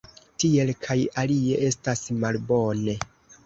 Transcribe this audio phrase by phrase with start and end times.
[0.43, 0.95] Tiel kaj
[1.25, 3.01] alie estas malbone.